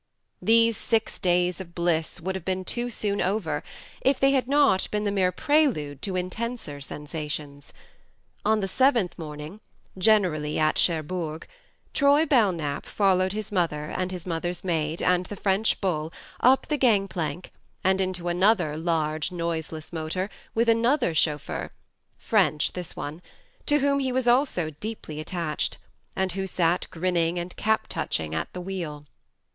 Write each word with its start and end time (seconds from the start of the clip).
THE 0.41 0.61
MARNE 0.63 0.71
5 0.71 0.77
These 0.77 0.77
six 0.77 1.19
days 1.19 1.61
of 1.61 1.75
bliss 1.75 2.19
would 2.19 2.33
have 2.33 2.43
been 2.43 2.65
too 2.65 2.89
soon 2.89 3.21
over 3.21 3.61
if 4.01 4.19
they 4.19 4.31
had 4.31 4.47
not 4.47 4.89
been 4.89 5.03
the 5.03 5.11
mere 5.11 5.31
prelude 5.31 6.01
to 6.01 6.15
intenser 6.15 6.81
sensations. 6.81 7.71
On 8.43 8.61
the 8.61 8.67
seventh 8.67 9.19
morning 9.19 9.61
generally 9.95 10.57
at 10.57 10.79
Cherbourg 10.79 11.45
Troy 11.93 12.25
Belknap 12.25 12.87
followed 12.87 13.33
his 13.33 13.51
mother, 13.51 13.93
and 13.95 14.11
his 14.11 14.25
mother's 14.25 14.63
maid, 14.63 15.03
and 15.03 15.27
the 15.27 15.35
French 15.35 15.79
bull, 15.79 16.11
up 16.39 16.65
the 16.65 16.77
gang 16.77 17.07
plank 17.07 17.51
and 17.83 18.01
into 18.01 18.27
another 18.27 18.77
large 18.77 19.31
noiseless 19.31 19.93
motor, 19.93 20.31
with 20.55 20.67
another 20.67 21.13
chauffeur 21.13 21.69
(French, 22.17 22.71
this 22.73 22.95
one) 22.95 23.21
to 23.67 23.77
whom 23.77 23.99
he 23.99 24.11
was 24.11 24.27
also 24.27 24.71
deeply 24.79 25.19
attached, 25.19 25.77
and 26.15 26.31
who 26.31 26.47
sat 26.47 26.87
grinning 26.89 27.37
and 27.37 27.55
cap 27.55 27.85
touching 27.87 28.33
at 28.33 28.51
the 28.53 28.61
wheel. 28.61 29.05